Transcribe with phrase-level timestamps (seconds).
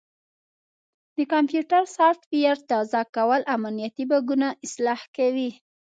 [1.15, 5.51] د کمپیوټر سافټویر تازه کول امنیتي بګونه اصلاح کوي.